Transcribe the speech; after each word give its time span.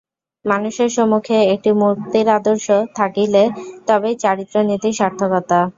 মানুষের 0.45 0.89
সম্মুখে 0.91 1.37
একটি 1.53 1.69
মুক্তির 1.81 2.27
আদর্শ 2.37 2.67
থাকিলে 2.97 3.43
তবেই 3.87 4.15
চারিত্র-নীতির 4.23 4.97
সার্থকতা। 4.99 5.59